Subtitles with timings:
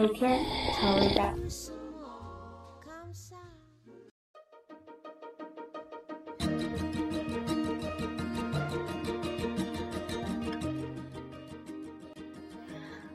[0.00, 0.40] 每天
[0.78, 1.24] 调味道。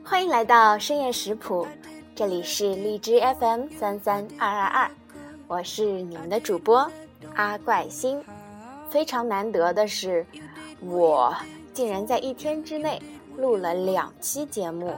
[0.04, 1.66] 欢迎来到深夜食谱，
[2.14, 4.90] 这里是荔枝 FM 三三二二二，
[5.48, 6.88] 我是你们的主播
[7.34, 8.22] 阿怪星。
[8.88, 10.24] 非常难得的是，
[10.78, 11.34] 我
[11.74, 13.02] 竟然在一天之内
[13.36, 14.94] 录了两期节目。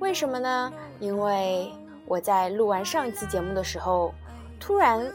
[0.00, 0.72] 为什么呢？
[0.98, 1.70] 因为
[2.06, 4.12] 我在录完上一期节目的时候，
[4.58, 5.06] 突然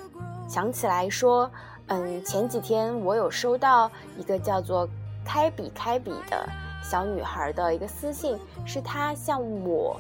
[0.48, 1.52] 想起来说，
[1.88, 4.88] 嗯，前几天我有收到一个叫做
[5.26, 6.48] “开笔开笔”的
[6.84, 10.00] 小女孩的一个私信，是她向我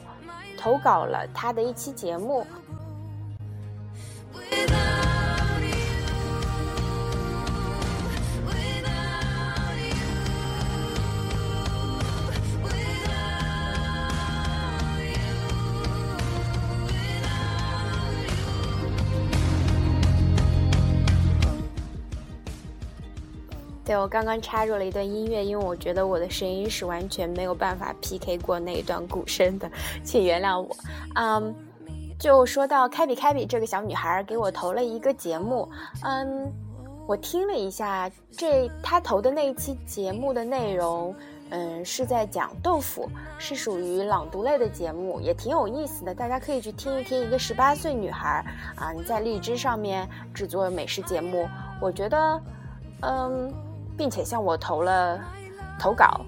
[0.55, 2.45] 投稿了她的一期节目。
[23.85, 29.69] 对我刚刚插入了一段音乐，因为我觉得我的声音是完全没有办法 PK 过那一段鼓声的，
[30.03, 30.75] 请原谅我。
[31.13, 31.53] 嗯，
[32.17, 35.69] 就说到开比开比这个小女孩给我投了一个节目，
[36.01, 36.51] 嗯，
[37.05, 41.13] 我听了一下这她投的那一期节目的内容，
[41.51, 47.23] 嗯，是在讲豆腐，是属于朗读类的节目，也挺有意思的，大家可以去听一听。
[47.23, 48.43] 一个十八岁女孩
[48.75, 51.47] 啊，你在荔枝上面制作美食节目，
[51.79, 52.41] 我觉得，
[53.01, 53.53] 嗯。
[53.97, 55.19] 并且向我投了
[55.79, 56.21] 投稿，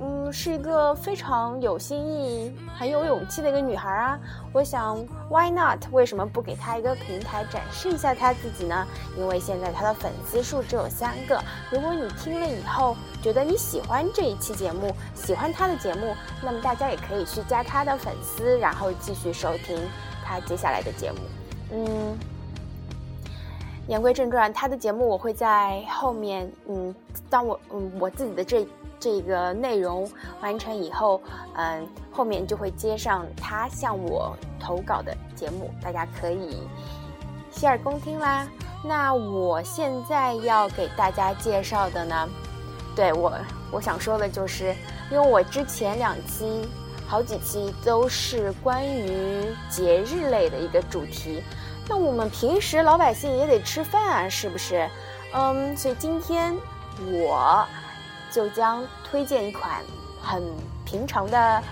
[0.00, 4.18] 嗯，是一个非常有新意、很有勇气的一个女孩啊。
[4.52, 4.96] 我想
[5.28, 5.84] ，Why not？
[5.90, 8.86] 为什么不给她一个平台展示一下她自己呢？
[9.16, 11.42] 因为现在她的粉丝数只有三个。
[11.70, 19.76] 如果你听了以后觉得你喜欢这一期节目，喜欢她的节目，那么大家也可以去加她的粉丝，然后继续收听
[20.24, 21.18] 她接下来的节目。
[21.72, 22.37] 嗯。
[23.88, 26.94] 言归正传，他的节目我会在后面，嗯，
[27.30, 28.68] 当我嗯我自己的这
[29.00, 30.08] 这个内容
[30.42, 31.22] 完成以后，
[31.54, 36.58] 嗯，后面就会接上他向我投稿的节目，大家可以
[37.50, 38.46] 洗耳恭听啦。
[38.84, 42.28] 那我现在要给大家介绍的呢，
[42.94, 43.32] 对我
[43.72, 44.74] 我想说的就是，
[45.10, 46.68] 因为我之前两期
[47.06, 51.42] 好几期都是关于节日类的一个主题。
[51.88, 54.86] 那我们平时老百姓也得吃饭啊，是不是？
[55.32, 56.54] 嗯，所以今天
[57.10, 57.66] 我
[58.30, 59.80] 就将推荐一款
[60.22, 60.42] 很
[60.84, 61.62] 平常的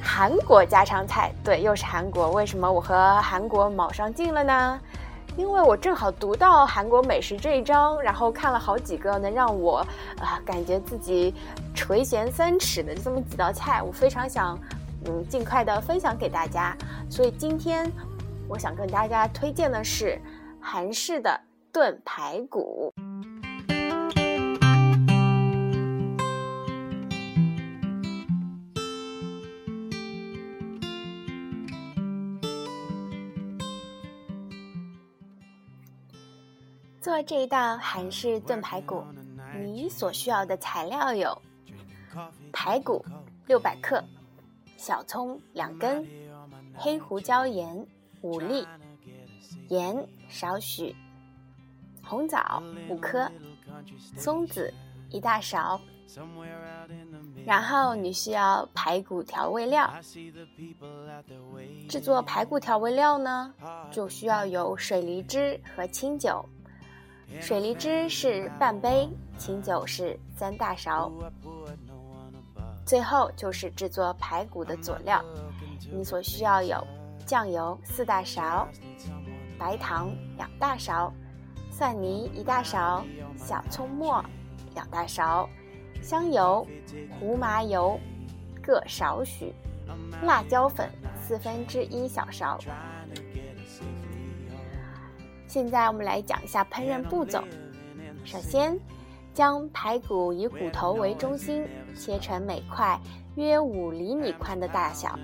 [0.00, 1.32] 韩国家常菜。
[1.42, 2.30] 对，又是韩国。
[2.30, 4.80] 为什么我和韩国卯上劲了呢？
[5.36, 9.78] 因为我正好读到韩国美食这一章，然后看了好几个能让我
[10.20, 11.34] 啊感觉自己
[11.74, 14.56] 垂涎三尺的这么几道菜，我非常想
[15.04, 16.76] 嗯尽快的分享给大家。
[17.10, 17.90] 所以今天。
[18.48, 20.20] 我想跟大家推荐的是
[20.60, 21.40] 韩式的
[21.72, 22.92] 炖排骨。
[37.00, 39.04] 做这一道韩式炖排骨，
[39.54, 41.42] 你所需要的材料有：
[42.52, 43.04] 排骨
[43.46, 44.02] 六百克，
[44.76, 46.06] 小葱两根，
[46.74, 47.86] 黑胡椒盐。
[48.26, 48.66] 五粒
[49.68, 50.92] 盐少许，
[52.02, 53.30] 红枣五颗，
[54.16, 54.74] 松子
[55.10, 55.80] 一大勺。
[57.44, 59.88] 然后你需要排骨调味料。
[61.88, 63.54] 制作排骨调味料呢，
[63.92, 66.44] 就需要有水梨汁和清酒。
[67.40, 69.08] 水梨汁是半杯，
[69.38, 71.12] 清酒是三大勺。
[72.84, 75.24] 最后就是制作排骨的佐料，
[75.92, 76.84] 你所需要有。
[77.26, 78.68] 酱油四大勺，
[79.58, 81.12] 白糖两大勺，
[81.72, 83.04] 蒜泥一大勺，
[83.36, 84.24] 小葱末
[84.74, 85.48] 两大勺，
[86.00, 86.64] 香油、
[87.18, 87.98] 胡麻油
[88.62, 89.52] 各少许，
[90.22, 90.88] 辣椒粉
[91.20, 92.60] 四分之一小勺。
[95.48, 97.42] 现在我们来讲一下烹饪步骤。
[98.24, 98.78] 首先，
[99.34, 103.00] 将排骨以骨头为中心切成每块
[103.34, 105.18] 约五厘米宽的大小。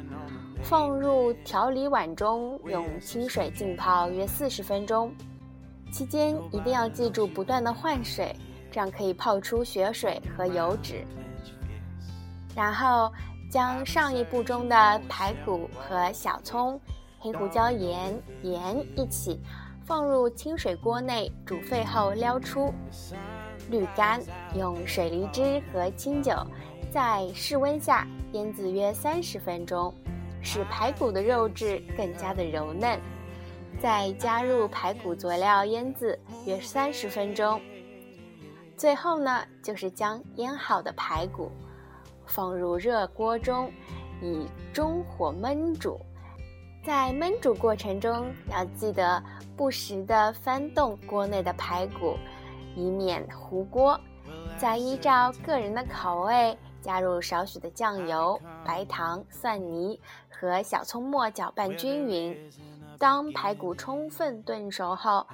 [0.62, 5.12] 放入调理碗中，用清水浸泡约四十分钟，
[5.92, 8.34] 期间一定要记住不断的换水，
[8.70, 11.04] 这样可以泡出血水和油脂。
[12.54, 13.12] 然后
[13.50, 16.80] 将上一步中的排骨和小葱、
[17.18, 19.40] 黑胡椒盐、盐一起
[19.84, 22.72] 放入清水锅内煮沸后撩出，
[23.68, 24.20] 滤干，
[24.56, 26.32] 用水梨汁和清酒
[26.90, 29.92] 在室温下腌制约三十分钟，
[30.42, 33.00] 使排骨的肉质更加的柔嫩。
[33.80, 37.60] 再加入排骨佐料腌制约三十分钟。
[38.76, 41.50] 最后呢，就是将腌好的排骨
[42.26, 43.72] 放入热锅中，
[44.20, 45.98] 以中火焖煮。
[46.84, 49.22] 在焖煮过程中，要记得
[49.56, 52.16] 不时地翻动锅内的排骨，
[52.76, 53.98] 以免糊锅。
[54.58, 59.98] 再依照个人的口味，加入少许的酱油、白糖、蒜泥
[60.48, 62.36] 和小葱末，搅拌均匀。
[62.98, 65.26] 当排骨充分炖熟后，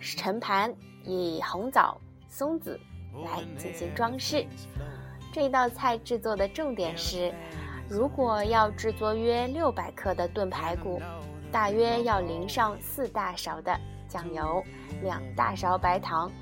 [0.00, 0.74] 盛盘，
[1.04, 2.78] 以红枣、松子
[3.24, 4.44] 来进行装饰。
[5.32, 7.32] 这道菜制作的重点是。
[7.86, 11.02] 如果要制作约六百克的炖排骨，
[11.52, 13.78] 大约要淋上四大勺的
[14.08, 14.64] 酱油，
[15.02, 16.32] 两大勺白糖。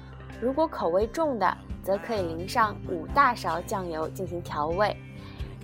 [0.40, 4.96] 如果口味重的，则可以淋上五大勺酱油进行调味。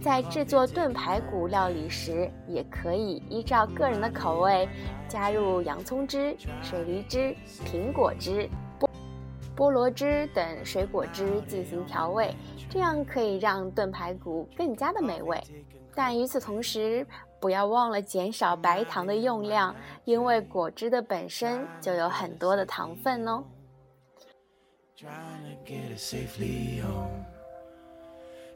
[0.00, 4.68] 在制作炖排骨料理时，也可以依照个人的口味，
[5.08, 7.34] 加入洋葱汁、水梨汁、
[7.66, 8.48] 苹果汁、
[8.78, 8.88] 菠
[9.56, 12.32] 菠萝汁等水果汁进行调味，
[12.70, 15.36] 这样可以让炖排骨更加的美味。
[15.96, 17.04] 但与此同时，
[17.40, 19.74] 不要忘了减少白糖的用量，
[20.04, 23.42] 因为果汁的本身就有很多的糖分哦。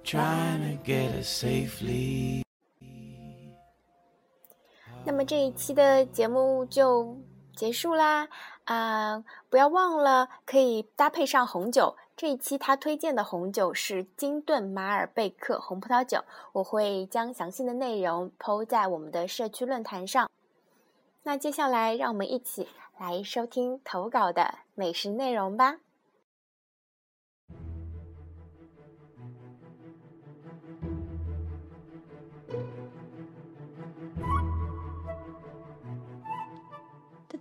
[0.04, 2.42] Trying to get a safely
[5.04, 7.16] 那么这一期的节目就
[7.56, 8.28] 结束啦，
[8.64, 11.96] 啊，不要忘了可以搭配上红酒。
[12.16, 16.22] 这一期他推荐的红酒是金顿马尔贝克红葡萄酒，
[16.52, 20.30] 我会将详细的内容抛在我们的社区论坛上。
[21.24, 25.78] 那接下来让我们一起来收听投稿的美食内容吧。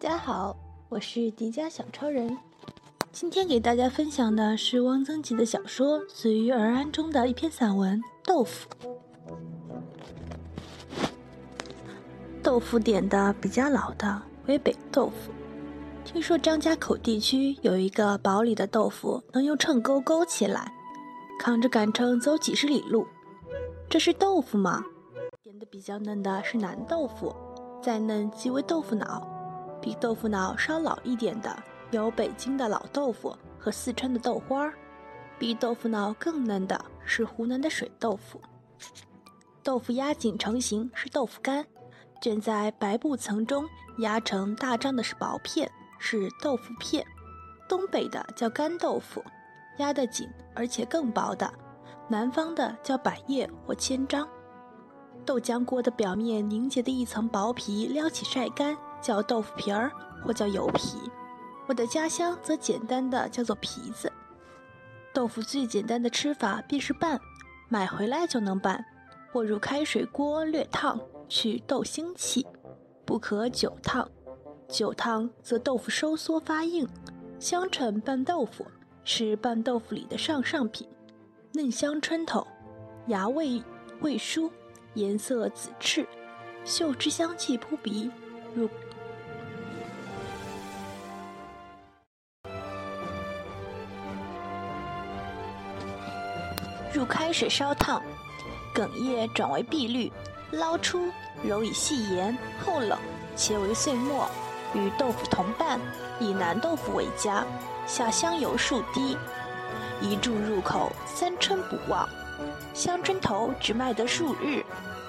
[0.01, 0.57] 大家好，
[0.89, 2.35] 我是迪迦小超人。
[3.11, 8.67] 今天给大家分享的是汪曾祺的小说《随遇而安》中的一篇散文《豆腐》。
[12.41, 15.31] 豆腐点的比较老的为北豆腐。
[16.03, 20.73] 听说张家口地区有一个堡里的豆腐，能用秤钩勾起来，
[21.39, 23.05] 扛着杆秤走几十里路。
[23.87, 24.83] 这是豆腐吗？
[25.43, 27.35] 点的比较嫩的是南豆腐，
[27.83, 29.30] 再嫩即为豆腐脑，
[29.81, 31.55] 比豆腐脑稍老一点的。
[31.91, 34.73] 有北京的老豆腐和四川的豆花儿，
[35.37, 38.39] 比豆腐脑更嫩的是湖南的水豆腐。
[39.61, 41.65] 豆腐压紧成型是豆腐干，
[42.21, 43.67] 卷在白布层中
[43.97, 45.69] 压成大张的是薄片，
[45.99, 47.05] 是豆腐片。
[47.67, 49.21] 东北的叫干豆腐，
[49.77, 51.45] 压得紧而且更薄的；
[52.07, 54.25] 南方的叫百叶或千张。
[55.25, 59.91] 豆浆锅的表面凝结的一层薄皮撩起晒干，叫豆腐皮儿
[60.23, 60.97] 或叫油皮。
[61.67, 64.11] 我的家乡则简单的叫做皮子。
[65.13, 67.19] 豆腐最简单的吃法便是拌，
[67.69, 68.83] 买回来就能拌。
[69.33, 70.99] 或入开水锅略烫，
[71.29, 72.45] 去豆腥气，
[73.05, 74.05] 不可久烫。
[74.67, 76.85] 久烫则豆腐收缩发硬。
[77.39, 78.65] 香椿拌豆腐
[79.05, 80.85] 是拌豆腐里的上上品，
[81.53, 82.45] 嫩香穿透，
[83.07, 83.63] 芽味
[84.01, 84.51] 味舒，
[84.95, 86.05] 颜色紫赤，
[86.65, 88.11] 嗅之香气扑鼻，
[88.53, 88.69] 入。
[96.93, 98.01] 入开水烧烫，
[98.73, 100.11] 梗叶转为碧绿，
[100.51, 101.09] 捞出，
[101.43, 102.99] 揉以细盐，后冷，
[103.35, 104.27] 切为碎末，
[104.73, 105.79] 与豆腐同拌，
[106.19, 107.45] 以南豆腐为佳。
[107.87, 109.17] 下香油数滴，
[110.01, 112.07] 一注入口，三春不忘。
[112.73, 114.63] 香椿头只卖得数日，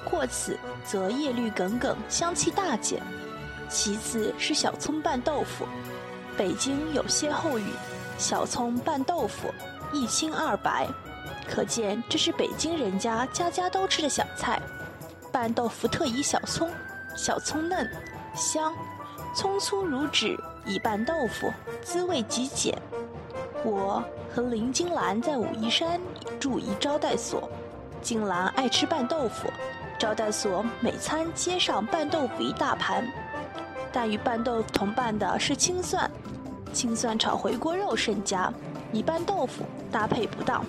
[0.08, 3.02] 过此则叶绿耿耿，香气大减。
[3.68, 5.66] 其次是小葱拌豆腐，
[6.36, 7.66] 北京有歇后语：
[8.18, 9.52] 小葱拌豆腐，
[9.92, 10.88] 一清二白。
[11.48, 14.60] 可见这是北京人家家家都吃的小菜。
[15.30, 16.70] 拌豆腐特以小葱，
[17.16, 17.90] 小葱嫩
[18.34, 18.72] 香，
[19.34, 21.50] 葱粗如纸，以拌豆腐，
[21.82, 22.76] 滋味极简。
[23.64, 26.00] 我和林金兰在武夷山
[26.38, 27.48] 住一招待所，
[28.02, 29.48] 金兰爱吃拌豆腐，
[29.98, 33.06] 招待所每餐接上拌豆腐一大盘，
[33.90, 36.10] 但与拌豆腐同拌的是青蒜，
[36.72, 38.52] 青蒜炒回锅肉甚佳，
[38.92, 40.64] 以拌豆腐搭配不当。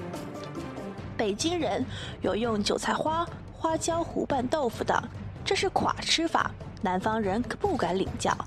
[1.23, 1.85] 北京人
[2.19, 5.01] 有用韭菜花、花椒糊拌豆腐的，
[5.45, 6.51] 这是垮吃法，
[6.81, 8.37] 南方人可不敢领教。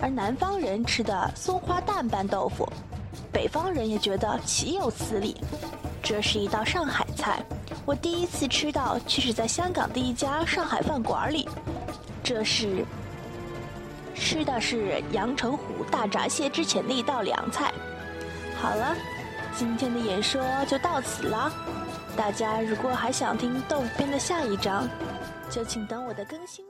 [0.00, 2.68] 而南方人吃的松花蛋拌豆腐，
[3.32, 5.36] 北方人也觉得岂有此理。
[6.02, 7.40] 这是一道上海菜，
[7.86, 11.48] 我第一次吃到却是在香港的一家上海饭馆里。
[12.24, 12.84] 这是
[14.12, 17.72] 吃的是阳澄湖大闸蟹之前的一道凉菜。
[18.60, 18.92] 好了，
[19.56, 21.52] 今天的演说就到此了。
[22.16, 24.88] 大家如果还想听动腐片的下一章，
[25.50, 26.64] 就请等我的更新。